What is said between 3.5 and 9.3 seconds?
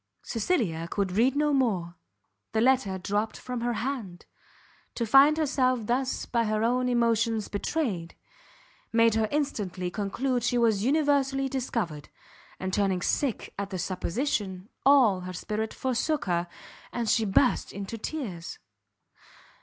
her hand; to find herself thus by her own emotions betrayed, made her